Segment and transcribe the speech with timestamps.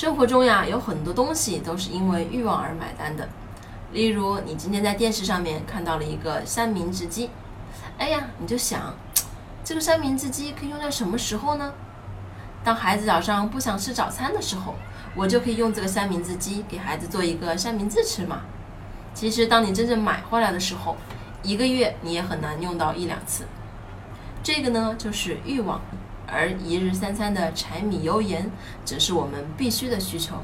[0.00, 3.28] 生活中呀，有很多东西都是因为欲望而买单的。
[3.92, 7.28] 例如，你今天在电视上面看到了一个三明治机，
[7.98, 8.94] 哎呀，你就想，
[9.62, 11.74] 这个三明治机可以用在什么时候呢？
[12.64, 14.74] 当孩子早上不想吃早餐的时候，
[15.14, 18.40] 我就可以用这个三明治机给孩子做一个三明治吃嘛。
[19.12, 20.96] 其实，当你真正买回来的时候，
[21.42, 23.44] 一个月你也很难用到一两次。
[24.42, 25.78] 这个呢，就是欲望。
[26.32, 28.50] 而一日三餐的柴米油盐，
[28.84, 30.36] 则是我们必须的需求。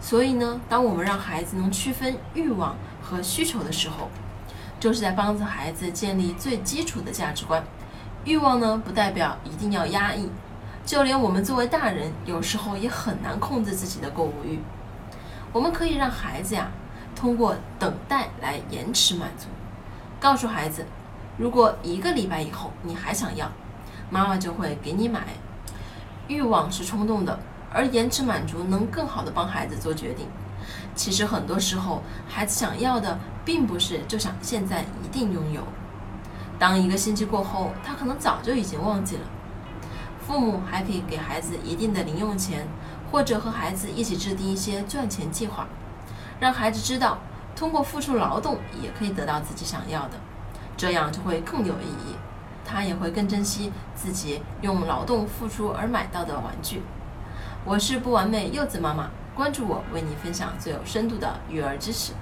[0.00, 4.08] 所以呢，当我们让孩子能区分欲望和需求的时候，
[4.80, 7.62] 就是在帮助孩子建立最基础的价值观。
[8.24, 10.28] 欲望呢，不代表一定要压抑，
[10.84, 14.58] 就连我们作为大人，有时候也很难控制自己的购物欲。
[15.52, 16.70] 我们可以让孩子呀，
[17.14, 19.46] 通过等待来延迟满足，
[20.18, 20.86] 告诉孩子，
[21.36, 23.50] 如果一个礼拜以后你还想要。
[24.12, 25.22] 妈妈就会给你买。
[26.28, 27.38] 欲望是冲动的，
[27.72, 30.26] 而延迟满足能更好的帮孩子做决定。
[30.94, 35.62] 其实很多时候，孩子想要的并不是就想现在一定拥有。
[36.58, 39.22] 当一个星期过后，他可能早就已经忘记了。
[40.26, 42.66] 父母还可以给孩子一定的零用钱，
[43.10, 45.66] 或者和孩子一起制定一些赚钱计划，
[46.38, 47.16] 让孩子知道
[47.56, 50.20] 通过付出劳动也可以得到自己想要的，
[50.76, 52.14] 这样就会更有意义。
[52.72, 56.80] 他也会更珍惜自己用劳动付出而买到的玩具。
[57.66, 62.14] 我是不完美柚子妈妈，关注我，为你分享最有深度的育儿知识。